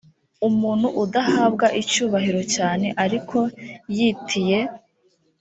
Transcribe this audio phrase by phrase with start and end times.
[0.47, 3.37] umuntu udahabwa icyubahiro cyane ariko
[3.95, 4.59] yi tiye